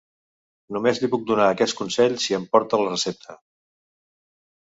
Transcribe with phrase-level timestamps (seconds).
[0.77, 3.37] Només li puc donar aquest consell si em porta la recepta?